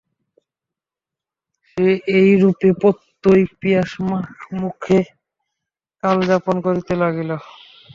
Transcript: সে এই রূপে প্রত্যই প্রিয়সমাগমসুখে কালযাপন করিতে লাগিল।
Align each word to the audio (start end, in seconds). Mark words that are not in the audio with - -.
সে 1.67 1.85
এই 2.17 2.31
রূপে 2.41 2.69
প্রত্যই 2.81 3.43
প্রিয়সমাগমসুখে 3.53 4.99
কালযাপন 6.03 6.55
করিতে 6.65 6.93
লাগিল। 7.01 7.31